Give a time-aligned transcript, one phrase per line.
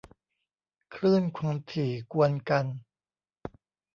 [0.93, 2.65] คลื่นความถี่กวนกัน